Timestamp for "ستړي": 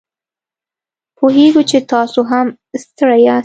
2.83-3.19